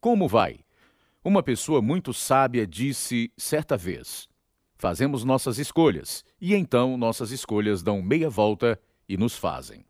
[0.00, 0.60] Como vai?
[1.22, 4.26] Uma pessoa muito sábia disse certa vez:
[4.78, 9.84] Fazemos nossas escolhas, e então nossas escolhas dão meia volta e nos fazem.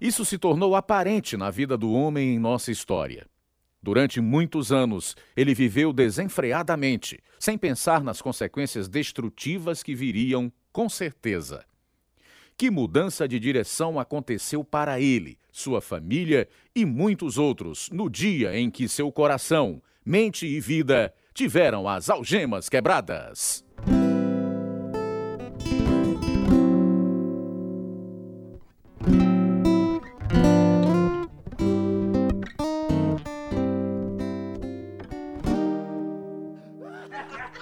[0.00, 3.26] Isso se tornou aparente na vida do homem em nossa história.
[3.82, 11.64] Durante muitos anos, ele viveu desenfreadamente, sem pensar nas consequências destrutivas que viriam, com certeza.
[12.62, 18.70] Que mudança de direção aconteceu para ele, sua família e muitos outros no dia em
[18.70, 23.64] que seu coração, mente e vida tiveram as algemas quebradas?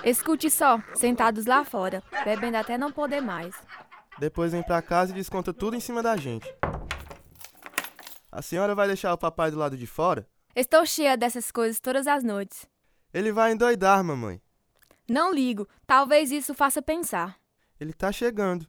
[0.05, 3.55] Escute só, sentados lá fora, bebendo até não poder mais.
[4.21, 6.47] Depois vem pra casa e desconta tudo em cima da gente.
[8.31, 10.29] A senhora vai deixar o papai do lado de fora?
[10.55, 12.67] Estou cheia dessas coisas todas as noites.
[13.15, 14.39] Ele vai endoidar, mamãe.
[15.09, 17.39] Não ligo, talvez isso faça pensar.
[17.81, 18.67] Ele tá chegando.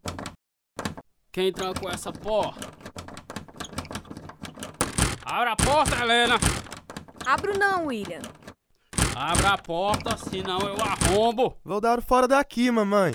[1.34, 2.70] Quem trancou essa porta?
[5.26, 6.36] Abra a porta, Helena!
[7.26, 8.22] Abro não, William.
[9.14, 11.58] Abra a porta, senão eu arrombo!
[11.64, 13.12] Vou dar o fora daqui, mamãe.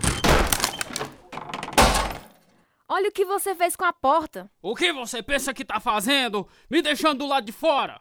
[2.89, 4.49] Olha o que você fez com a porta.
[4.63, 6.47] O que você pensa que tá fazendo?
[6.71, 8.01] Me deixando do lado de fora!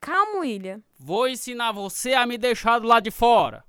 [0.00, 0.82] Calma, William.
[0.98, 3.62] Vou ensinar você a me deixar do lado de fora!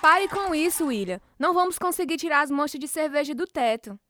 [0.00, 1.20] Pare com isso, William.
[1.38, 4.00] Não vamos conseguir tirar as manchas de cerveja do teto.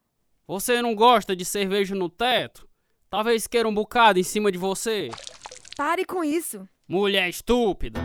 [0.47, 2.69] Você não gosta de cerveja no teto?
[3.09, 5.11] Talvez queira um bocado em cima de você.
[5.77, 6.69] Pare com isso.
[6.87, 8.01] Mulher estúpida!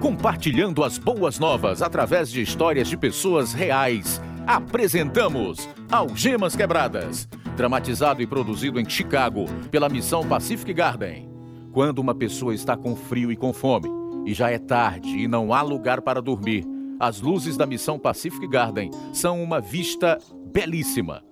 [0.00, 4.20] Compartilhando as boas novas através de histórias de pessoas reais.
[4.46, 11.30] Apresentamos Algemas Quebradas, dramatizado e produzido em Chicago pela missão Pacific Garden.
[11.72, 13.88] Quando uma pessoa está com frio e com fome,
[14.26, 16.66] e já é tarde e não há lugar para dormir,
[16.98, 20.18] as luzes da missão Pacific Garden são uma vista
[20.52, 21.22] belíssima.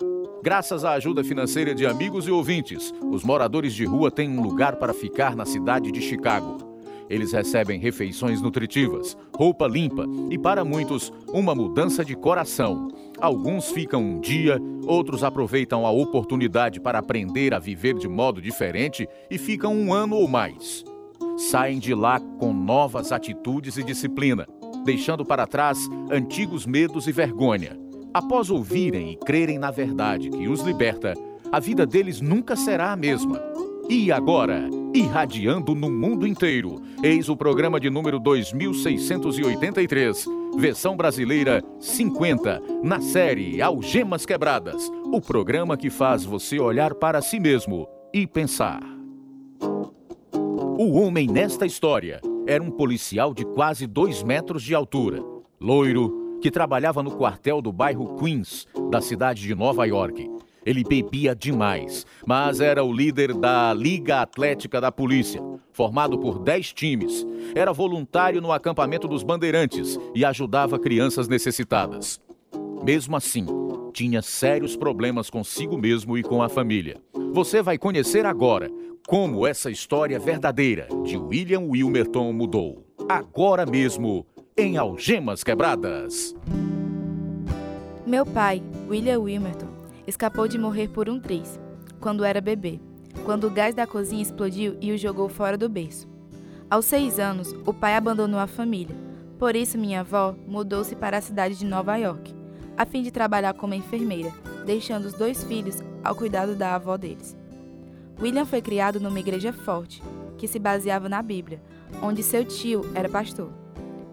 [0.43, 4.77] Graças à ajuda financeira de amigos e ouvintes, os moradores de rua têm um lugar
[4.77, 6.70] para ficar na cidade de Chicago.
[7.11, 12.87] Eles recebem refeições nutritivas, roupa limpa e, para muitos, uma mudança de coração.
[13.21, 19.09] Alguns ficam um dia, outros aproveitam a oportunidade para aprender a viver de modo diferente
[19.29, 20.85] e ficam um ano ou mais.
[21.37, 24.47] Saem de lá com novas atitudes e disciplina,
[24.85, 27.77] deixando para trás antigos medos e vergonha.
[28.15, 31.15] Após ouvirem e crerem na verdade que os liberta,
[31.51, 33.41] a vida deles nunca será a mesma.
[33.89, 40.27] E agora, irradiando no mundo inteiro, eis o programa de número 2683,
[40.59, 47.39] versão brasileira 50, na série Algemas Quebradas, o programa que faz você olhar para si
[47.39, 48.83] mesmo e pensar.
[50.33, 55.23] O homem nesta história era um policial de quase dois metros de altura,
[55.61, 60.29] loiro, que trabalhava no quartel do bairro Queens, da cidade de Nova York.
[60.65, 65.41] Ele bebia demais, mas era o líder da Liga Atlética da Polícia,
[65.73, 67.27] formado por 10 times.
[67.55, 72.21] Era voluntário no acampamento dos Bandeirantes e ajudava crianças necessitadas.
[72.83, 73.47] Mesmo assim,
[73.93, 77.01] tinha sérios problemas consigo mesmo e com a família.
[77.33, 78.71] Você vai conhecer agora
[79.07, 82.87] como essa história verdadeira de William Wilmerton mudou.
[83.09, 84.27] Agora mesmo,
[84.57, 86.35] em Algemas Quebradas.
[88.07, 89.69] Meu pai, William Wilmerton,
[90.07, 91.59] escapou de morrer por um triz,
[92.01, 92.81] quando era bebê,
[93.25, 96.09] quando o gás da cozinha explodiu e o jogou fora do berço.
[96.71, 98.95] Aos seis anos, o pai abandonou a família,
[99.39, 102.35] por isso minha avó mudou-se para a cidade de Nova York,
[102.77, 104.33] a fim de trabalhar como enfermeira,
[104.65, 107.37] deixando os dois filhos ao cuidado da avó deles.
[108.21, 110.03] William foi criado numa igreja forte,
[110.37, 111.61] que se baseava na Bíblia,
[112.03, 113.51] onde seu tio era pastor.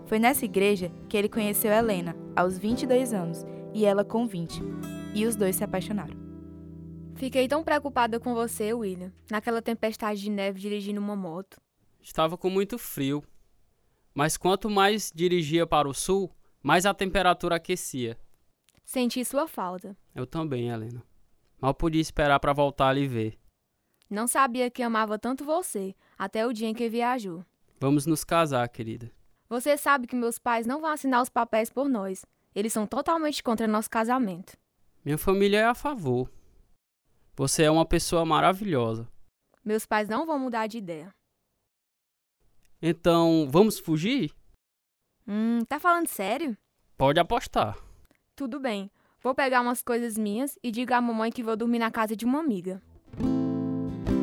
[0.06, 4.64] Foi nessa igreja que ele conheceu Helena, aos 22 anos, e ela com 20,
[5.18, 6.16] e os dois se apaixonaram.
[7.16, 11.60] Fiquei tão preocupada com você, William, naquela tempestade de neve dirigindo uma moto.
[12.00, 13.24] Estava com muito frio.
[14.14, 16.32] Mas quanto mais dirigia para o sul,
[16.62, 18.16] mais a temperatura aquecia.
[18.86, 19.98] Senti sua falta.
[20.14, 21.04] Eu também, Helena.
[21.60, 23.40] Mal podia esperar para voltar a lhe ver.
[24.08, 27.44] Não sabia que amava tanto você, até o dia em que viajou.
[27.80, 29.12] Vamos nos casar, querida.
[29.50, 32.24] Você sabe que meus pais não vão assinar os papéis por nós.
[32.54, 34.56] Eles são totalmente contra nosso casamento.
[35.08, 36.30] Minha família é a favor.
[37.38, 39.08] Você é uma pessoa maravilhosa.
[39.64, 41.16] Meus pais não vão mudar de ideia.
[42.82, 44.34] Então, vamos fugir?
[45.26, 46.58] Hum, tá falando sério?
[46.98, 47.78] Pode apostar.
[48.36, 48.92] Tudo bem.
[49.24, 52.26] Vou pegar umas coisas minhas e digo à mamãe que vou dormir na casa de
[52.26, 52.84] uma amiga.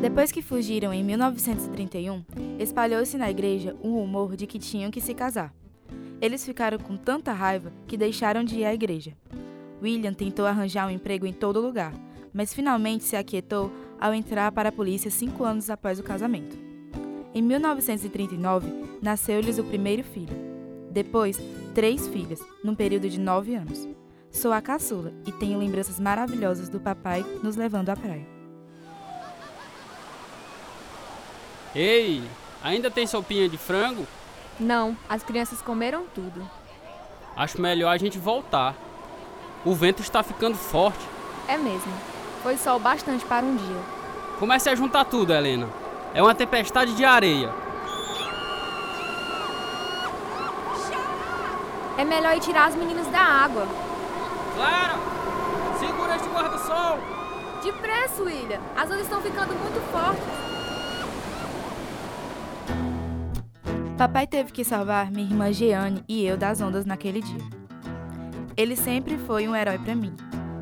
[0.03, 2.23] Depois que fugiram em 1931,
[2.59, 5.51] espalhou-se na igreja um rumor de que tinham que se casar.
[6.21, 9.17] Eles ficaram com tanta raiva que deixaram de ir à igreja.
[9.81, 11.93] William tentou arranjar um emprego em todo lugar,
[12.33, 16.57] mas finalmente se aquietou ao entrar para a polícia cinco anos após o casamento.
[17.33, 18.67] Em 1939,
[19.01, 20.35] nasceu-lhes o primeiro filho.
[20.89, 21.37] Depois,
[21.73, 23.87] três filhas, num período de nove anos.
[24.31, 28.25] Sou a caçula e tenho lembranças maravilhosas do papai nos levando à praia.
[31.75, 32.23] Ei,
[32.63, 34.07] ainda tem sopinha de frango?
[34.57, 36.49] Não, as crianças comeram tudo.
[37.35, 38.75] Acho melhor a gente voltar.
[39.65, 41.03] O vento está ficando forte.
[41.47, 41.91] É mesmo.
[42.43, 43.81] Foi sol bastante para um dia.
[44.37, 45.67] Comece a juntar tudo, Helena.
[46.13, 47.51] É uma tempestade de areia.
[51.97, 53.67] É melhor ir tirar as meninas da água.
[54.55, 54.93] Clara,
[55.79, 56.99] segura este guarda-sol.
[57.63, 58.59] Depressa, William.
[58.75, 60.23] As ondas estão ficando muito fortes.
[63.97, 67.64] Papai teve que salvar minha irmã Jeane e eu das ondas naquele dia.
[68.57, 70.15] Ele sempre foi um herói para mim.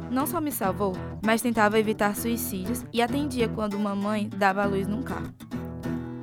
[0.09, 0.93] Não só me salvou,
[1.23, 5.33] mas tentava evitar suicídios e atendia quando mamãe dava a luz num carro.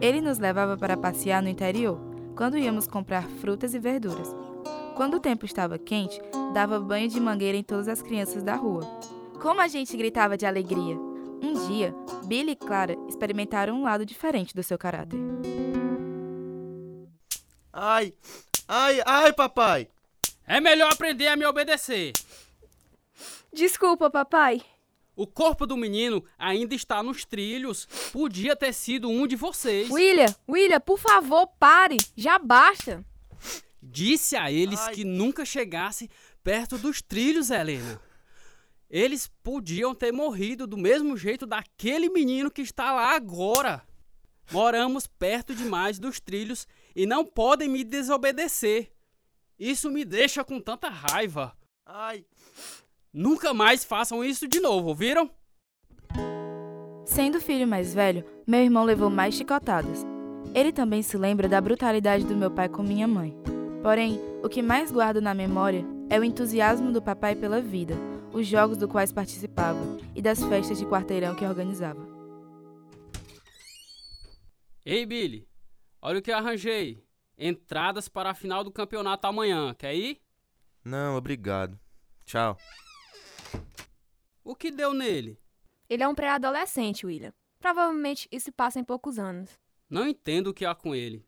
[0.00, 2.00] Ele nos levava para passear no interior,
[2.34, 4.34] quando íamos comprar frutas e verduras.
[4.96, 6.20] Quando o tempo estava quente,
[6.52, 8.82] dava banho de mangueira em todas as crianças da rua.
[9.40, 10.96] Como a gente gritava de alegria!
[11.42, 11.94] Um dia,
[12.26, 15.18] Billy e Clara experimentaram um lado diferente do seu caráter.
[17.72, 18.12] Ai,
[18.68, 19.88] ai, ai, papai!
[20.50, 22.12] É melhor aprender a me obedecer.
[23.52, 24.60] Desculpa, papai.
[25.14, 27.86] O corpo do menino ainda está nos trilhos.
[28.12, 29.88] Podia ter sido um de vocês.
[29.88, 31.98] William, William, por favor, pare.
[32.16, 33.04] Já basta.
[33.80, 34.94] Disse a eles Ai.
[34.94, 36.10] que nunca chegasse
[36.42, 38.02] perto dos trilhos, Helena.
[38.90, 43.86] Eles podiam ter morrido do mesmo jeito daquele menino que está lá agora.
[44.50, 46.66] Moramos perto demais dos trilhos
[46.96, 48.90] e não podem me desobedecer.
[49.60, 51.54] Isso me deixa com tanta raiva.
[51.86, 52.24] Ai,
[53.12, 55.28] Nunca mais façam isso de novo, ouviram?
[57.04, 60.06] Sendo o filho mais velho, meu irmão levou mais chicotadas.
[60.54, 63.36] Ele também se lembra da brutalidade do meu pai com minha mãe.
[63.82, 67.94] Porém, o que mais guardo na memória é o entusiasmo do papai pela vida,
[68.32, 69.80] os jogos do quais participava
[70.14, 72.08] e das festas de quarteirão que organizava.
[74.84, 75.48] Ei, Billy,
[76.00, 77.02] olha o que eu arranjei.
[77.42, 79.72] Entradas para a final do campeonato amanhã.
[79.74, 80.20] Quer ir?
[80.84, 81.80] não, obrigado.
[82.26, 82.58] Tchau.
[84.44, 85.40] O que deu nele?
[85.88, 87.32] Ele é um pré-adolescente, William.
[87.58, 89.58] Provavelmente isso passa em poucos anos.
[89.88, 91.24] Não entendo o que há com ele.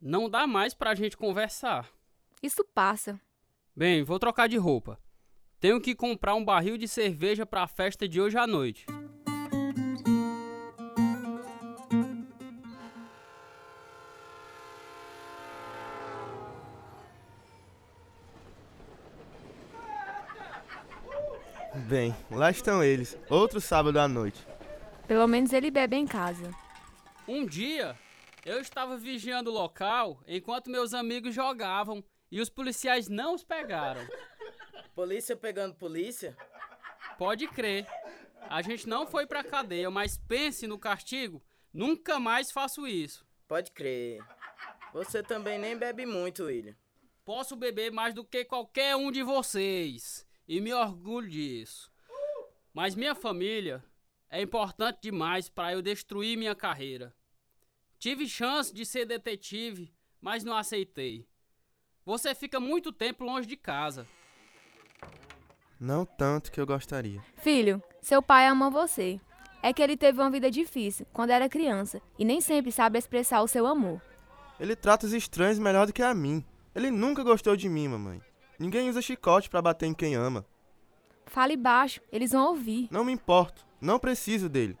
[0.00, 1.90] Não dá mais pra gente conversar.
[2.40, 3.20] Isso passa.
[3.74, 5.00] Bem, vou trocar de roupa.
[5.58, 8.86] Tenho que comprar um barril de cerveja para a festa de hoje à noite.
[21.86, 23.16] Bem, lá estão eles.
[23.30, 24.44] Outro sábado à noite.
[25.06, 26.52] Pelo menos ele bebe em casa.
[27.28, 27.96] Um dia,
[28.44, 34.04] eu estava vigiando o local enquanto meus amigos jogavam e os policiais não os pegaram.
[34.96, 36.36] Polícia pegando polícia?
[37.16, 37.86] Pode crer.
[38.50, 41.40] A gente não foi pra cadeia, mas pense no castigo.
[41.72, 43.24] Nunca mais faço isso.
[43.46, 44.20] Pode crer.
[44.92, 46.74] Você também nem bebe muito, William.
[47.24, 50.25] Posso beber mais do que qualquer um de vocês.
[50.48, 51.90] E me orgulho disso.
[52.72, 53.84] Mas minha família
[54.30, 57.14] é importante demais para eu destruir minha carreira.
[57.98, 61.26] Tive chance de ser detetive, mas não aceitei.
[62.04, 64.06] Você fica muito tempo longe de casa.
[65.80, 67.22] Não tanto que eu gostaria.
[67.36, 69.20] Filho, seu pai ama você.
[69.62, 73.42] É que ele teve uma vida difícil quando era criança e nem sempre sabe expressar
[73.42, 74.00] o seu amor.
[74.60, 76.44] Ele trata os estranhos melhor do que a mim.
[76.74, 78.22] Ele nunca gostou de mim, mamãe.
[78.58, 80.44] Ninguém usa chicote pra bater em quem ama.
[81.26, 82.88] Fale baixo, eles vão ouvir.
[82.90, 83.66] Não me importo.
[83.80, 84.76] Não preciso dele.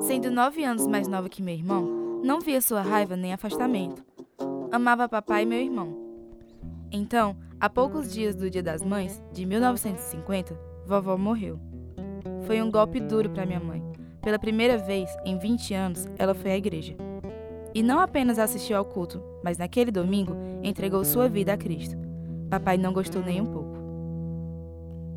[0.00, 1.84] Sendo nove anos mais nova que meu irmão,
[2.22, 4.04] não via sua raiva nem afastamento.
[4.72, 5.96] Amava papai e meu irmão.
[6.90, 11.58] Então, há poucos dias do Dia das Mães, de 1950, vovó morreu.
[12.46, 13.82] Foi um golpe duro para minha mãe.
[14.20, 16.96] Pela primeira vez em 20 anos, ela foi à igreja.
[17.74, 21.94] E não apenas assistiu ao culto, mas naquele domingo entregou sua vida a Cristo.
[22.50, 23.76] Papai não gostou nem um pouco.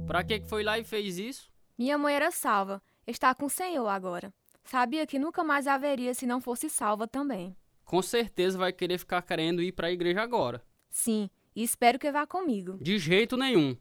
[0.05, 1.51] Pra que foi lá e fez isso?
[1.75, 4.31] Minha mãe era salva, está com o Senhor agora.
[4.63, 7.57] Sabia que nunca mais haveria se não fosse salva também.
[7.83, 10.61] Com certeza vai querer ficar querendo ir pra igreja agora.
[10.91, 12.77] Sim, e espero que vá comigo.
[12.79, 13.75] De jeito nenhum.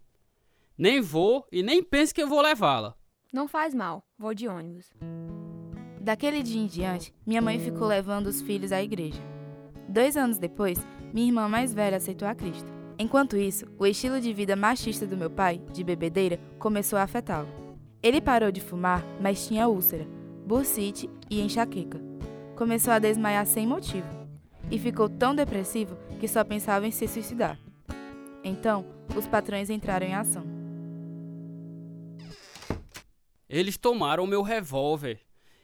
[0.79, 2.97] Nem vou e nem pense que eu vou levá-la.
[3.31, 4.91] Não faz mal, vou de ônibus.
[6.01, 9.21] Daquele dia em diante, minha mãe ficou levando os filhos à igreja.
[9.89, 10.79] Dois anos depois,
[11.15, 12.69] minha irmã mais velha aceitou a Cristo.
[12.99, 17.49] Enquanto isso, o estilo de vida machista do meu pai, de bebedeira, começou a afetá-lo.
[18.03, 20.07] Ele parou de fumar, mas tinha úlcera,
[20.47, 22.01] bursite e enxaqueca.
[22.55, 24.07] Começou a desmaiar sem motivo
[24.71, 27.59] e ficou tão depressivo que só pensava em se suicidar.
[28.45, 28.85] Então,
[29.17, 30.45] os patrões entraram em ação.
[33.49, 35.21] Eles tomaram meu revólver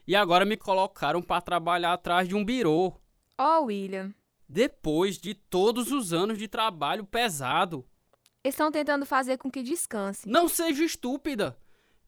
[0.06, 2.94] e agora me colocaram para trabalhar atrás de um birô.
[3.36, 4.14] Ó, oh, William.
[4.48, 7.84] Depois de todos os anos de trabalho pesado.
[8.44, 10.28] Estão tentando fazer com que descanse.
[10.28, 11.58] Não seja estúpida.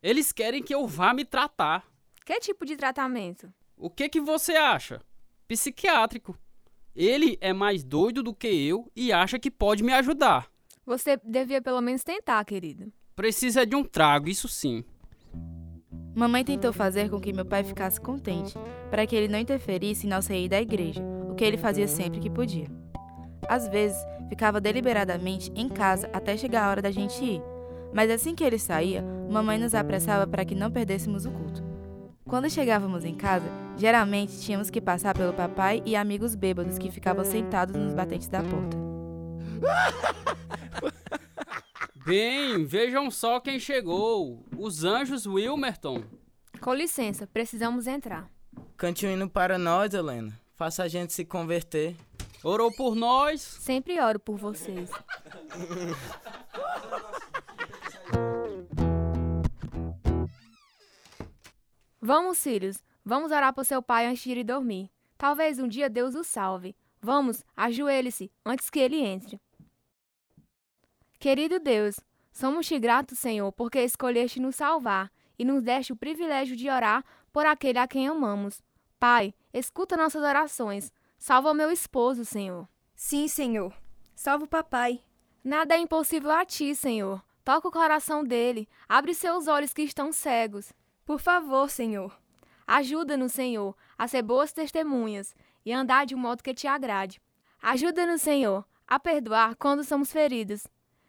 [0.02, 1.84] Eles querem que eu vá me tratar.
[2.24, 3.52] Que tipo de tratamento?
[3.76, 5.00] O que que você acha?
[5.48, 6.38] Psiquiátrico.
[6.94, 10.48] Ele é mais doido do que eu e acha que pode me ajudar.
[10.84, 12.92] Você devia pelo menos tentar, querido.
[13.16, 14.84] Precisa de um trago, isso sim.
[16.14, 18.54] Mamãe tentou fazer com que meu pai ficasse contente,
[18.90, 21.02] para que ele não interferisse em nossa ida à igreja,
[21.36, 22.66] que ele fazia sempre que podia.
[23.48, 23.96] Às vezes,
[24.28, 27.42] ficava deliberadamente em casa até chegar a hora da gente ir,
[27.92, 31.62] mas assim que ele saía, mamãe nos apressava para que não perdêssemos o culto.
[32.28, 37.24] Quando chegávamos em casa, geralmente tínhamos que passar pelo papai e amigos bêbados que ficavam
[37.24, 38.76] sentados nos batentes da porta.
[42.04, 44.44] Bem, vejam só quem chegou.
[44.56, 46.02] Os anjos Wilmerton.
[46.60, 48.28] Com licença, precisamos entrar.
[48.76, 50.32] Cante um hino para nós, Helena.
[50.56, 51.94] Faça a gente se converter.
[52.42, 53.42] Orou por nós?
[53.42, 54.90] Sempre oro por vocês.
[62.00, 62.82] Vamos, filhos.
[63.04, 64.90] Vamos orar por seu pai antes de ir dormir.
[65.18, 66.74] Talvez um dia Deus o salve.
[67.02, 69.38] Vamos, ajoelhe-se antes que ele entre.
[71.18, 72.00] Querido Deus,
[72.32, 77.44] somos-te gratos, Senhor, porque escolheste nos salvar e nos deste o privilégio de orar por
[77.44, 78.62] aquele a quem amamos.
[78.98, 80.92] Pai, escuta nossas orações.
[81.18, 82.68] Salva meu esposo, Senhor.
[82.94, 83.72] Sim, Senhor.
[84.14, 85.02] Salva o papai.
[85.44, 87.22] Nada é impossível a ti, Senhor.
[87.44, 88.68] Toca o coração dele.
[88.88, 90.72] Abre seus olhos que estão cegos.
[91.04, 92.18] Por favor, Senhor.
[92.66, 95.34] Ajuda-nos, Senhor, a ser boas testemunhas
[95.64, 97.20] e andar de um modo que te agrade.
[97.62, 100.66] Ajuda-nos, Senhor, a perdoar quando somos feridos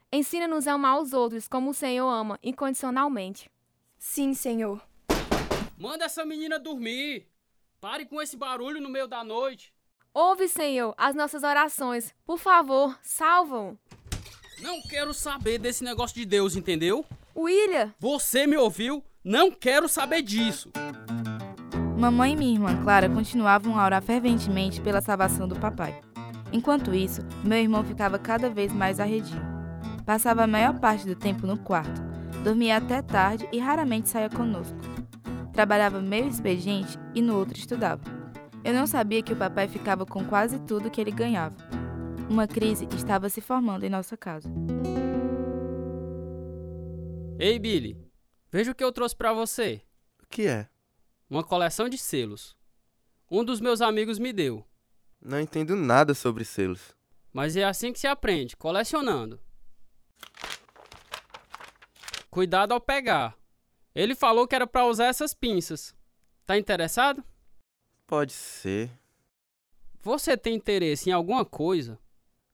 [0.09, 3.51] Ensina-nos a amar os outros como o Senhor ama, incondicionalmente.
[3.97, 4.81] Sim, Senhor.
[5.77, 7.27] Manda essa menina dormir.
[7.79, 9.71] Pare com esse barulho no meio da noite.
[10.11, 12.11] Ouve, Senhor, as nossas orações.
[12.25, 13.77] Por favor, salvam.
[14.59, 17.05] Não quero saber desse negócio de Deus, entendeu?
[17.35, 17.93] William!
[17.99, 19.03] Você me ouviu?
[19.23, 20.71] Não quero saber disso.
[21.99, 26.01] Mamãe e minha irmã Clara continuavam a orar ferventemente pela salvação do papai.
[26.51, 29.39] Enquanto isso, meu irmão ficava cada vez mais arredio.
[30.03, 32.01] Passava a maior parte do tempo no quarto,
[32.43, 34.77] dormia até tarde e raramente saía conosco.
[35.57, 38.03] Trabalhava meio expediente e no outro estudava.
[38.63, 41.55] Eu não sabia que o papai ficava com quase tudo que ele ganhava.
[42.29, 44.47] Uma crise estava se formando em nossa casa.
[47.39, 47.97] Ei, Billy,
[48.51, 49.81] veja o que eu trouxe para você.
[50.21, 50.69] O que é?
[51.27, 52.55] Uma coleção de selos.
[53.31, 54.63] Um dos meus amigos me deu.
[55.19, 56.95] Não entendo nada sobre selos.
[57.33, 59.39] Mas é assim que se aprende, colecionando.
[62.29, 63.35] Cuidado ao pegar.
[63.97, 65.95] Ele falou que era para usar essas pinças.
[66.45, 67.23] Tá interessado?
[68.05, 68.91] Pode ser.
[70.03, 71.97] Você tem interesse em alguma coisa?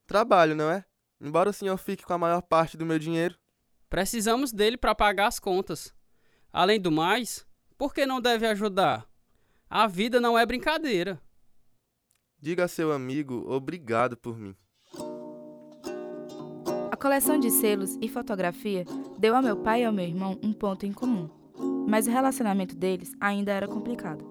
[0.07, 0.85] Trabalho, não é?
[1.19, 3.37] Embora o senhor fique com a maior parte do meu dinheiro.
[3.89, 5.93] Precisamos dele para pagar as contas.
[6.49, 7.45] Além do mais,
[7.77, 9.05] por que não deve ajudar?
[9.69, 11.21] A vida não é brincadeira.
[12.39, 14.55] Diga a seu amigo obrigado por mim
[17.03, 18.85] coleção de selos e fotografia
[19.17, 21.29] deu a meu pai e ao meu irmão um ponto em comum,
[21.85, 24.23] mas o relacionamento deles ainda era complicado.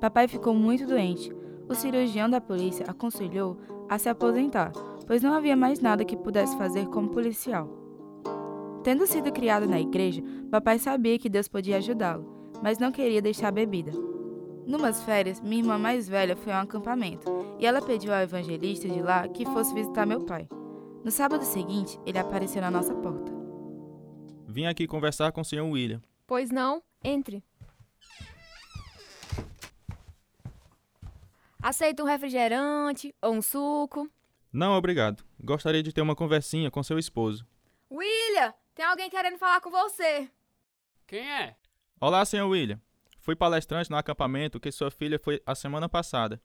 [0.00, 1.30] Papai ficou muito doente.
[1.68, 4.72] O cirurgião da polícia aconselhou a se aposentar,
[5.06, 7.68] pois não havia mais nada que pudesse fazer como policial.
[8.82, 13.48] Tendo sido criado na igreja, papai sabia que Deus podia ajudá-lo, mas não queria deixar
[13.48, 13.92] a bebida.
[14.66, 18.88] Numas férias, minha irmã mais velha foi a um acampamento e ela pediu ao evangelista
[18.88, 20.48] de lá que fosse visitar meu pai.
[21.02, 23.32] No sábado seguinte, ele apareceu na nossa porta.
[24.46, 25.62] Vim aqui conversar com o Sr.
[25.62, 26.02] William.
[26.26, 27.42] Pois não, entre.
[31.62, 34.10] Aceita um refrigerante ou um suco?
[34.52, 35.24] Não, obrigado.
[35.42, 37.46] Gostaria de ter uma conversinha com seu esposo.
[37.90, 40.30] William, tem alguém querendo falar com você.
[41.06, 41.56] Quem é?
[42.00, 42.46] Olá, Sr.
[42.46, 42.80] William.
[43.20, 46.40] Fui palestrante no acampamento que sua filha foi a semana passada.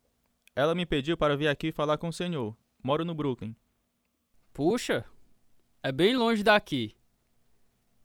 [0.55, 2.55] Ela me pediu para vir aqui falar com o senhor.
[2.81, 3.55] Moro no Brooklyn.
[4.55, 5.03] Puxa,
[5.83, 6.95] é bem longe daqui.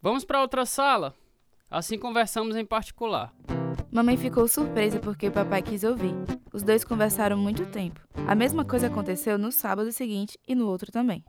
[0.02, 1.14] Vamos para outra sala.
[1.70, 3.32] Assim conversamos em particular.
[3.88, 6.12] Mamãe ficou surpresa porque o papai quis ouvir.
[6.52, 8.00] Os dois conversaram muito tempo.
[8.26, 11.24] A mesma coisa aconteceu no sábado seguinte e no outro também.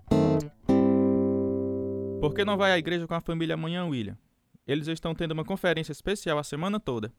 [2.19, 4.17] Por que não vai à igreja com a família amanhã, William?
[4.65, 7.13] Eles estão tendo uma conferência especial a semana toda.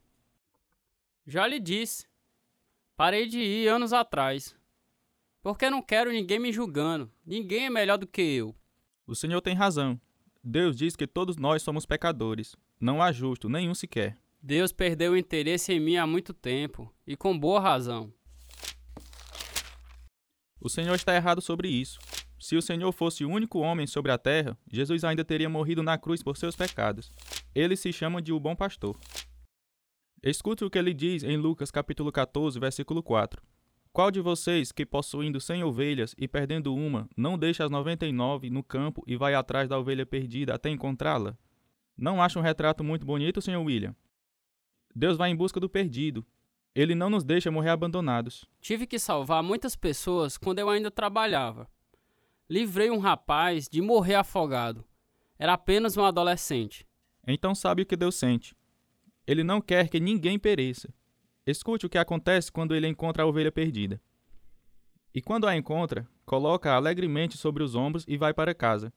[1.25, 2.09] Já lhe disse.
[2.97, 4.61] Parei de ir anos atrás.
[5.43, 7.11] Porque não quero ninguém me julgando.
[7.27, 8.55] Ninguém é melhor do que eu.
[9.07, 10.01] O senhor tem razão.
[10.43, 12.55] Deus diz que todos nós somos pecadores.
[12.81, 14.17] Não há justo, nenhum sequer.
[14.41, 18.13] Deus perdeu o interesse em mim há muito tempo, e com boa razão.
[20.61, 21.99] O senhor está errado sobre isso.
[22.39, 25.97] Se o Senhor fosse o único homem sobre a terra, Jesus ainda teria morrido na
[25.97, 27.13] cruz por seus pecados.
[27.55, 28.99] Ele se chama de o bom pastor.
[30.21, 33.41] Escute o que ele diz em Lucas capítulo 14, versículo 4.
[33.93, 38.13] Qual de vocês que possuindo cem ovelhas e perdendo uma, não deixa as noventa e
[38.13, 41.37] nove no campo e vai atrás da ovelha perdida até encontrá-la?
[41.95, 43.59] Não acha um retrato muito bonito, Sr.
[43.59, 43.95] William?
[44.97, 46.25] Deus vai em busca do perdido.
[46.75, 48.47] Ele não nos deixa morrer abandonados.
[48.63, 51.69] Tive que salvar muitas pessoas quando eu ainda trabalhava.
[52.49, 54.87] Livrei um rapaz de morrer afogado.
[55.39, 56.87] Era apenas um adolescente.
[57.27, 58.57] Então sabe o que Deus sente.
[59.27, 60.89] Ele não quer que ninguém pereça.
[61.47, 64.01] Escute o que acontece quando ele encontra a ovelha perdida.
[65.15, 68.93] E quando a encontra, coloca-a alegremente sobre os ombros e vai para casa.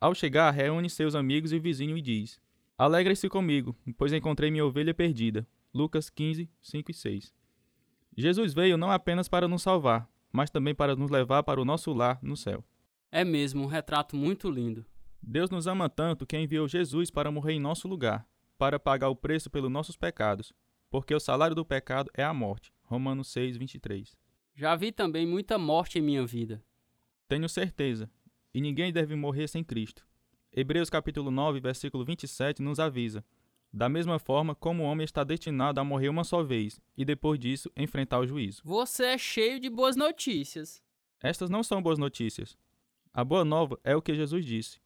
[0.00, 2.40] Ao chegar, reúne seus amigos e vizinho e diz:
[2.78, 5.46] Alegrem-se comigo, pois encontrei minha ovelha perdida.
[5.74, 7.34] Lucas 15, 5 e 6.
[8.16, 11.92] Jesus veio não apenas para nos salvar, mas também para nos levar para o nosso
[11.92, 12.64] lar no céu.
[13.10, 14.84] É mesmo um retrato muito lindo.
[15.22, 18.26] Deus nos ama tanto que enviou Jesus para morrer em nosso lugar,
[18.58, 20.52] para pagar o preço pelos nossos pecados,
[20.92, 22.70] porque o salário do pecado é a morte.
[22.82, 24.14] Romanos 6, 23.
[24.54, 26.62] Já vi também muita morte em minha vida.
[27.26, 28.10] Tenho certeza,
[28.52, 30.06] e ninguém deve morrer sem Cristo.
[30.52, 33.24] Hebreus capítulo 9, versículo 27 nos avisa:
[33.72, 37.40] da mesma forma como o homem está destinado a morrer uma só vez e depois
[37.40, 38.60] disso enfrentar o juízo.
[38.62, 40.82] Você é cheio de boas notícias.
[41.22, 42.54] Estas não são boas notícias.
[43.14, 44.78] A boa nova é o que Jesus disse.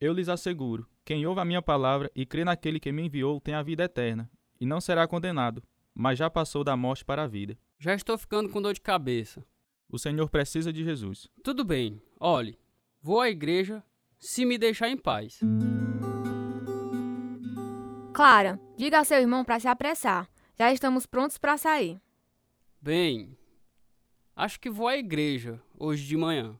[0.00, 3.54] Eu lhes asseguro: quem ouve a minha palavra e crê naquele que me enviou tem
[3.54, 5.62] a vida eterna, e não será condenado,
[5.94, 7.58] mas já passou da morte para a vida.
[7.78, 9.44] Já estou ficando com dor de cabeça.
[9.88, 11.28] O Senhor precisa de Jesus.
[11.42, 12.58] Tudo bem, olhe,
[13.00, 13.82] vou à igreja
[14.18, 15.40] se me deixar em paz.
[18.12, 20.28] Clara, diga a seu irmão para se apressar.
[20.58, 22.00] Já estamos prontos para sair.
[22.80, 23.36] Bem,
[24.34, 26.58] acho que vou à igreja hoje de manhã.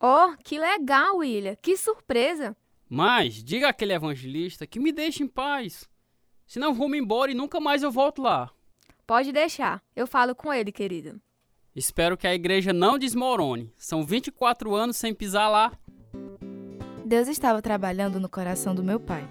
[0.00, 1.56] Oh, que legal, William.
[1.56, 2.56] Que surpresa.
[2.88, 5.88] Mas diga àquele evangelista que me deixe em paz.
[6.48, 8.50] Senão vou-me embora e nunca mais eu volto lá.
[9.06, 9.82] Pode deixar.
[9.94, 11.20] Eu falo com ele, querido.
[11.76, 13.70] Espero que a igreja não desmorone.
[13.76, 15.72] São 24 anos sem pisar lá.
[17.04, 19.28] Deus estava trabalhando no coração do meu pai.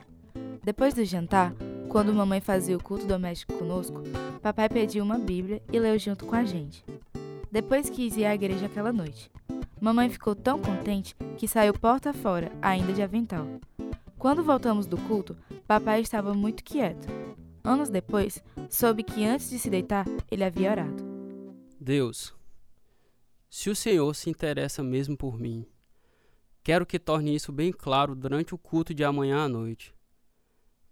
[0.63, 1.53] Depois do jantar,
[1.89, 4.03] quando mamãe fazia o culto doméstico conosco,
[4.41, 6.85] papai pediu uma Bíblia e leu junto com a gente.
[7.51, 9.31] Depois quis ir à igreja aquela noite.
[9.81, 13.47] Mamãe ficou tão contente que saiu porta fora, ainda de avental.
[14.17, 17.07] Quando voltamos do culto, papai estava muito quieto.
[17.63, 21.03] Anos depois, soube que antes de se deitar, ele havia orado.
[21.79, 22.33] Deus,
[23.49, 25.67] se o Senhor se interessa mesmo por mim,
[26.63, 29.93] quero que torne isso bem claro durante o culto de amanhã à noite.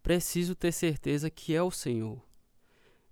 [0.03, 2.21] Preciso ter certeza que é o Senhor.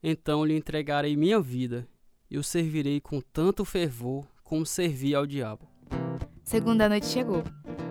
[0.01, 1.87] Então lhe entregarei minha vida
[2.29, 5.67] e o servirei com tanto fervor como servi ao diabo.
[6.43, 7.43] Segunda noite chegou.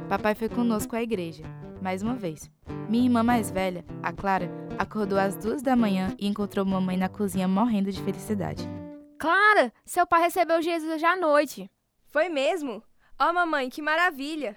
[0.08, 1.42] Papai foi conosco à igreja,
[1.82, 2.50] mais uma vez.
[2.88, 7.08] Minha irmã mais velha, a Clara, acordou às duas da manhã e encontrou mamãe na
[7.08, 8.66] cozinha morrendo de felicidade.
[9.18, 11.70] Clara, seu pai recebeu Jesus hoje à noite.
[12.06, 12.82] Foi mesmo?
[13.18, 14.56] Ó, oh, mamãe, que maravilha!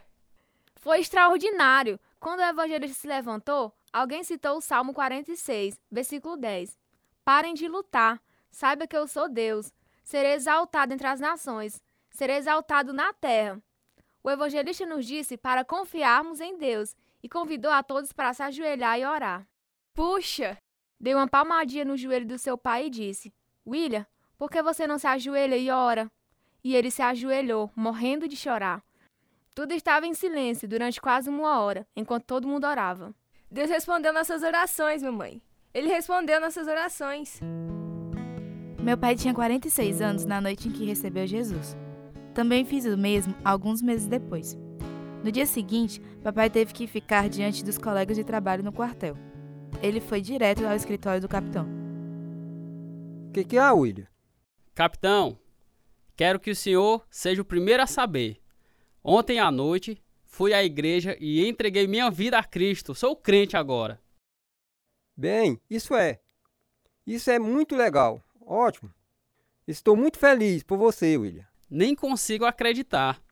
[0.75, 1.99] Foi extraordinário.
[2.19, 6.77] Quando o evangelista se levantou, Alguém citou o Salmo 46, versículo 10.
[7.23, 8.21] Parem de lutar.
[8.51, 9.71] Saiba que eu sou Deus.
[10.03, 11.81] Serei exaltado entre as nações.
[12.09, 13.57] Serei exaltado na terra.
[14.21, 16.93] O evangelista nos disse para confiarmos em Deus
[17.25, 19.47] e convidou a todos para se ajoelhar e orar.
[19.95, 20.55] Puxa!
[20.99, 23.33] Deu uma palmadinha no joelho do seu pai e disse:
[23.67, 24.05] William,
[24.37, 26.07] por que você não se ajoelha e ora?
[26.63, 28.83] E ele se ajoelhou, morrendo de chorar.
[29.55, 33.11] Tudo estava em silêncio durante quase uma hora, enquanto todo mundo orava.
[33.49, 35.41] Deus respondeu nossas orações, mamãe.
[35.73, 37.39] Ele respondeu nossas orações.
[38.79, 41.75] Meu pai tinha 46 anos na noite em que recebeu Jesus.
[42.35, 44.55] Também fiz o mesmo alguns meses depois.
[45.25, 49.17] No dia seguinte, papai teve que ficar diante dos colegas de trabalho no quartel.
[49.81, 51.67] Ele foi direto ao escritório do capitão.
[53.29, 54.05] O que, que há, William?
[54.75, 55.39] Capitão,
[56.15, 58.39] quero que o senhor seja o primeiro a saber.
[59.03, 62.93] Ontem à noite, fui à igreja e entreguei minha vida a Cristo.
[62.93, 63.99] Sou crente agora.
[65.17, 66.19] Bem, isso é.
[67.03, 68.21] Isso é muito legal.
[68.39, 68.93] Ótimo.
[69.67, 71.47] Estou muito feliz por você, William.
[71.67, 73.24] Nem consigo acreditar.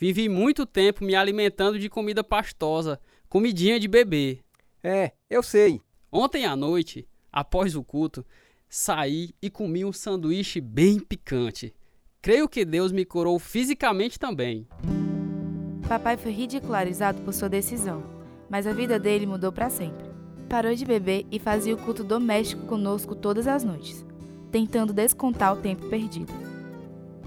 [0.00, 4.40] Vivi muito tempo me alimentando de comida pastosa, comidinha de bebê.
[4.82, 5.82] É, eu sei.
[6.10, 8.24] Ontem à noite, após o culto,
[8.66, 11.74] saí e comi um sanduíche bem picante.
[12.22, 14.66] Creio que Deus me curou fisicamente também.
[15.86, 18.02] Papai foi ridicularizado por sua decisão,
[18.48, 20.08] mas a vida dele mudou para sempre.
[20.48, 24.02] Parou de beber e fazia o culto doméstico conosco todas as noites,
[24.50, 26.49] tentando descontar o tempo perdido.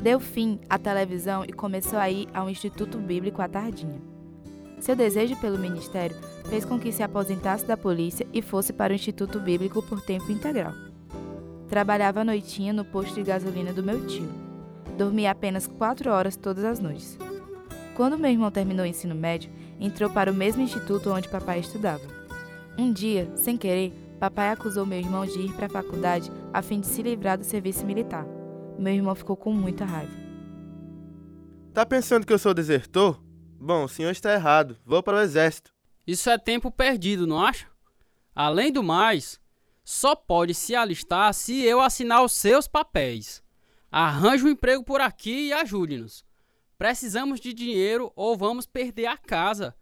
[0.04, 4.02] Deu fim à televisão e começou a ir ao Instituto Bíblico à tardinha.
[4.78, 6.18] Seu desejo pelo ministério
[6.50, 10.30] fez com que se aposentasse da polícia e fosse para o Instituto Bíblico por tempo
[10.30, 10.74] integral.
[11.70, 14.28] Trabalhava à noitinha no posto de gasolina do meu tio.
[14.98, 17.18] Dormia apenas quatro horas todas as noites.
[17.96, 22.04] Quando meu irmão terminou o ensino médio, entrou para o mesmo instituto onde papai estudava.
[22.78, 26.82] Um dia, sem querer, papai acusou meu irmão de ir para a faculdade a fim
[26.82, 28.33] de se livrar do serviço militar.
[28.78, 30.14] Meu irmão ficou com muita raiva.
[31.74, 33.22] Tá pensando que eu sou desertor?
[33.60, 34.78] Bom, o senhor está errado.
[34.86, 35.74] Vou para o exército.
[36.06, 37.68] Isso é tempo perdido, não acha?
[38.36, 39.40] Além do mais,
[39.84, 43.44] só pode se alistar se eu assinar os seus papéis.
[43.92, 46.26] Arranje um emprego por aqui e ajude-nos.
[46.78, 49.76] Precisamos de dinheiro ou vamos perder a casa.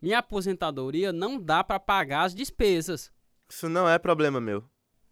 [0.00, 3.12] Minha aposentadoria não dá para pagar as despesas.
[3.48, 4.64] Isso não é problema meu.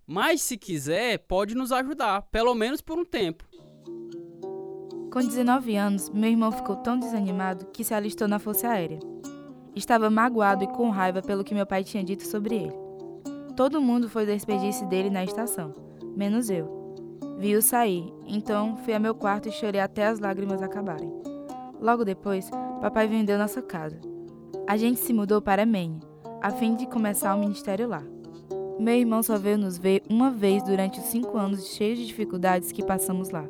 [0.07, 3.45] Mas se quiser, pode nos ajudar, pelo menos por um tempo.
[5.13, 9.01] Com 19 anos, meu irmão ficou tão desanimado que se alistou na Força Aérea.
[9.75, 12.75] Estava magoado e com raiva pelo que meu pai tinha dito sobre ele.
[13.57, 15.75] Todo mundo foi despedir-se dele na estação,
[16.17, 16.95] menos eu.
[17.39, 21.11] Vi-o sair, então fui ao meu quarto e chorei até as lágrimas acabarem.
[21.81, 22.49] Logo depois,
[22.81, 24.01] papai vendeu nossa casa.
[24.69, 26.01] A gente se mudou para Maine,
[26.41, 28.03] a fim de começar o ministério lá.
[28.79, 32.73] Meu irmão só veio nos ver uma vez durante os cinco anos cheios de dificuldades
[32.73, 33.45] que passamos lá.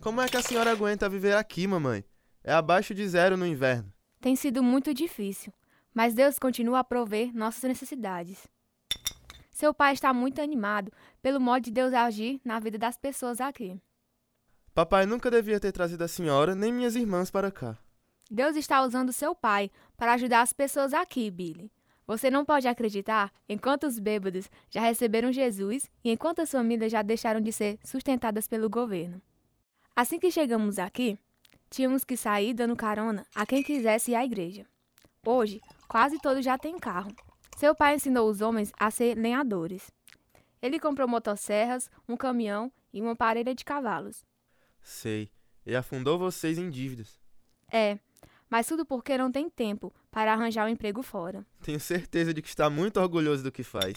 [0.00, 2.02] Como é que a senhora aguenta viver aqui, mamãe?
[2.42, 3.92] É abaixo de zero no inverno.
[4.20, 5.52] Tem sido muito difícil,
[5.92, 8.48] mas Deus continua a prover nossas necessidades.
[9.50, 13.78] Seu pai está muito animado pelo modo de Deus agir na vida das pessoas aqui.
[14.74, 17.76] Papai nunca devia ter trazido a senhora nem minhas irmãs para cá.
[18.30, 21.70] Deus está usando seu pai para ajudar as pessoas aqui, Billy.
[22.06, 27.02] Você não pode acreditar enquanto os bêbados já receberam Jesus e enquanto as famílias já
[27.02, 29.20] deixaram de ser sustentadas pelo governo.
[29.94, 31.18] Assim que chegamos aqui,
[31.70, 34.66] tínhamos que sair dando carona a quem quisesse ir à igreja.
[35.24, 37.14] Hoje, quase todos já têm carro.
[37.56, 39.90] Seu pai ensinou os homens a ser lenhadores.
[40.60, 44.24] Ele comprou motosserras, um caminhão e uma parelha de cavalos.
[44.82, 45.30] Sei.
[45.64, 47.20] E afundou vocês em dívidas.
[47.70, 47.98] É,
[48.52, 51.42] mas tudo porque não tem tempo para arranjar um emprego fora.
[51.62, 53.94] Tenho certeza de que está muito orgulhoso do que faz.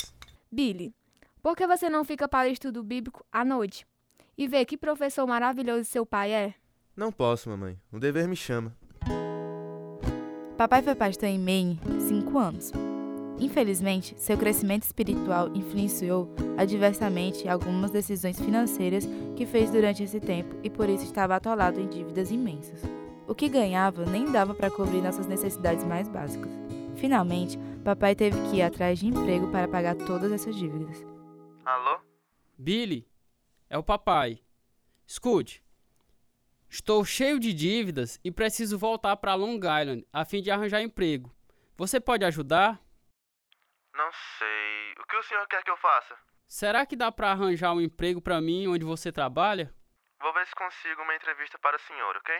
[0.49, 0.95] Billy,
[1.43, 3.85] por que você não fica para o estudo bíblico à noite?
[4.37, 6.53] E vê que professor maravilhoso seu pai é?
[6.95, 7.77] Não posso, mamãe.
[7.91, 8.73] O dever me chama.
[10.57, 12.71] Papai foi pastor em Maine cinco anos.
[13.37, 20.69] Infelizmente, seu crescimento espiritual influenciou adversamente algumas decisões financeiras que fez durante esse tempo e
[20.69, 22.79] por isso estava atolado em dívidas imensas.
[23.27, 26.51] O que ganhava nem dava para cobrir nossas necessidades mais básicas.
[26.95, 31.03] Finalmente, papai teve que ir atrás de emprego para pagar todas essas dívidas.
[31.65, 31.99] Alô?
[32.55, 33.09] Billy,
[33.67, 34.39] é o papai.
[35.07, 35.63] Escute.
[36.69, 41.33] Estou cheio de dívidas e preciso voltar para Long Island a fim de arranjar emprego.
[41.75, 42.79] Você pode ajudar?
[43.95, 44.93] Não sei.
[44.99, 46.15] O que o senhor quer que eu faça?
[46.47, 49.73] Será que dá para arranjar um emprego para mim onde você trabalha?
[50.21, 52.35] Vou ver se consigo uma entrevista para o senhor, ok?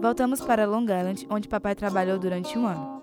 [0.00, 3.02] Voltamos para Long Island, onde papai trabalhou durante um ano.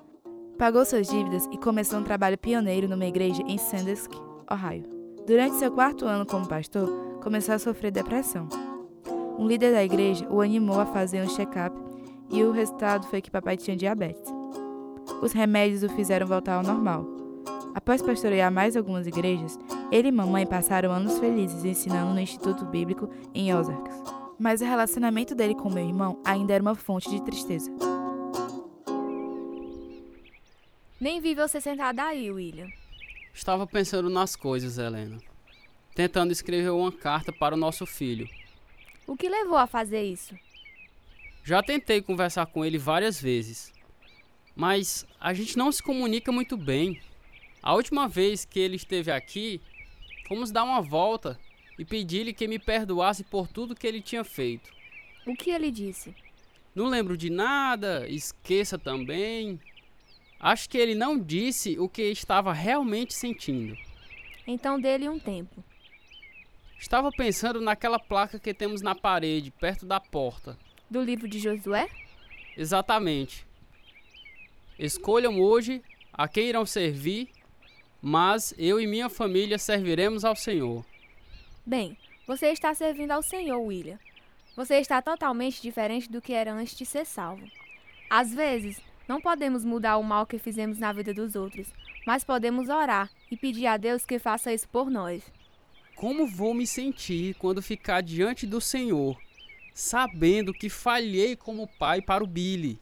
[0.58, 4.20] Pagou suas dívidas e começou um trabalho pioneiro numa igreja em Sandusky,
[4.52, 4.84] Ohio.
[5.28, 6.90] Durante seu quarto ano como pastor,
[7.22, 8.50] começou a sofrer depressão.
[9.38, 11.78] Um líder da igreja o animou a fazer um check-up
[12.32, 14.34] e o resultado foi que papai tinha diabetes.
[15.22, 17.06] Os remédios o fizeram voltar ao normal.
[17.76, 19.60] Após pastorear mais algumas igrejas,
[19.92, 23.96] ele e mamãe passaram anos felizes ensinando no Instituto Bíblico em Ozarks.
[24.40, 27.72] Mas o relacionamento dele com meu irmão ainda era uma fonte de tristeza.
[31.00, 32.68] Nem vi você sentada aí, William.
[33.34, 35.20] Estava pensando nas coisas, Helena.
[35.96, 38.28] Tentando escrever uma carta para o nosso filho.
[39.06, 40.36] O que levou a fazer isso?
[41.44, 43.72] Já tentei conversar com ele várias vezes,
[44.56, 47.00] mas a gente não se comunica muito bem.
[47.64, 49.62] A última vez que ele esteve aqui,
[50.28, 51.40] fomos dar uma volta
[51.78, 54.72] e pedir-lhe que me perdoasse por tudo que ele tinha feito.
[55.26, 56.16] O que ele disse?
[56.74, 59.60] Não lembro de nada, esqueça também.
[60.40, 63.76] Acho que ele não disse o que estava realmente sentindo.
[64.46, 65.64] Então dê-lhe um tempo.
[66.80, 70.58] Estava pensando naquela placa que temos na parede, perto da porta.
[70.90, 71.90] Do livro de Josué?
[72.56, 73.46] Exatamente.
[74.78, 75.82] Escolham hoje
[76.14, 77.30] a quem irão servir,
[78.02, 80.86] mas eu e minha família serviremos ao Senhor.
[81.68, 84.00] Bem, você está servindo ao Senhor, William.
[84.56, 87.46] Você está totalmente diferente do que era antes de ser salvo.
[88.10, 91.68] Às vezes, não podemos mudar o mal que fizemos na vida dos outros,
[92.06, 95.22] mas podemos orar e pedir a Deus que faça isso por nós.
[95.94, 99.20] Como vou me sentir quando ficar diante do Senhor,
[99.74, 102.80] sabendo que falhei como pai para o Billy?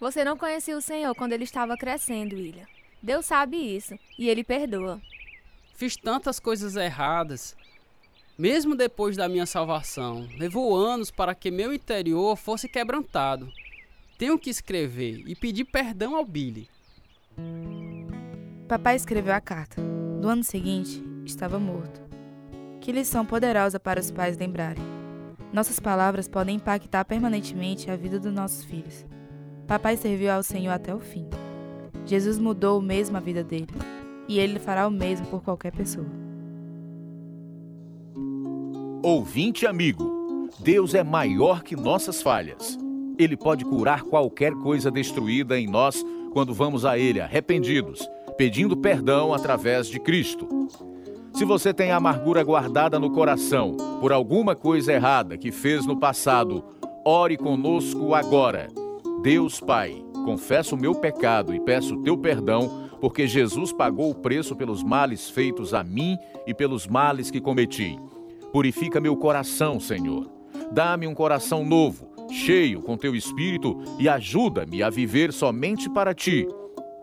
[0.00, 2.66] Você não conhecia o Senhor quando ele estava crescendo, William.
[3.00, 5.00] Deus sabe isso e ele perdoa.
[5.76, 7.56] Fiz tantas coisas erradas,
[8.38, 13.50] mesmo depois da minha salvação, levou anos para que meu interior fosse quebrantado.
[14.16, 16.68] Tenho que escrever e pedir perdão ao Billy.
[18.68, 19.82] Papai escreveu a carta.
[19.82, 22.00] No ano seguinte, estava morto.
[22.80, 24.84] Que lição poderosa para os pais lembrarem.
[25.52, 29.04] Nossas palavras podem impactar permanentemente a vida dos nossos filhos.
[29.66, 31.28] Papai serviu ao Senhor até o fim.
[32.06, 33.66] Jesus mudou mesmo a vida dele,
[34.28, 36.27] e ele fará o mesmo por qualquer pessoa.
[39.02, 42.76] Ouvinte amigo, Deus é maior que nossas falhas.
[43.16, 49.32] Ele pode curar qualquer coisa destruída em nós quando vamos a Ele arrependidos, pedindo perdão
[49.32, 50.48] através de Cristo.
[51.32, 56.64] Se você tem amargura guardada no coração por alguma coisa errada que fez no passado,
[57.04, 58.68] ore conosco agora.
[59.22, 64.56] Deus Pai, confesso o meu pecado e peço teu perdão, porque Jesus pagou o preço
[64.56, 67.96] pelos males feitos a mim e pelos males que cometi.
[68.52, 70.30] Purifica meu coração, Senhor.
[70.72, 76.46] Dá-me um coração novo, cheio com teu espírito e ajuda-me a viver somente para ti.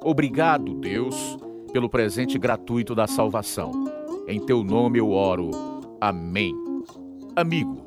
[0.04, 1.38] Obrigado, Deus,
[1.72, 3.72] pelo presente gratuito da salvação.
[4.28, 5.52] Em teu nome eu oro.
[6.00, 6.54] Amém.
[7.36, 7.86] Amigo,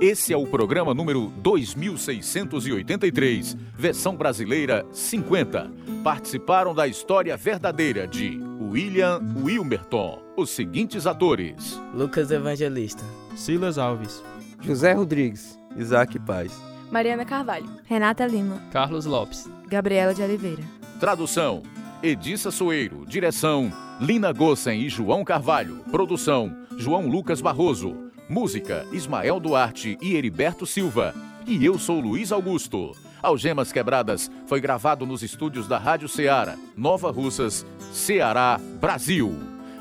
[0.00, 5.70] Esse é o programa número 2683, versão brasileira 50.
[6.02, 8.38] Participaram da história verdadeira de
[8.74, 13.04] William Wilmerton os seguintes atores: Lucas Evangelista,
[13.36, 14.20] Silas Alves,
[14.60, 16.60] José Rodrigues, Isaac Paz,
[16.90, 20.64] Mariana Carvalho, Renata Lima, Carlos Lopes, Gabriela de Oliveira.
[20.98, 21.62] Tradução:
[22.02, 23.06] Edissa Soeiro.
[23.06, 25.76] Direção: Lina Gossen e João Carvalho.
[25.92, 28.10] Produção: João Lucas Barroso.
[28.28, 31.14] Música: Ismael Duarte e Heriberto Silva.
[31.46, 32.90] E eu sou Luiz Augusto.
[33.24, 39.34] Algemas Quebradas foi gravado nos estúdios da Rádio Ceará, Nova Russas, Ceará, Brasil.